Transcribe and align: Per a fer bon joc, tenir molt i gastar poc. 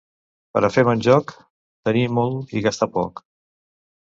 Per 0.55 0.61
a 0.69 0.71
fer 0.77 0.83
bon 0.87 1.03
joc, 1.07 1.35
tenir 1.91 2.07
molt 2.17 2.57
i 2.61 2.65
gastar 2.69 2.91
poc. 2.97 3.23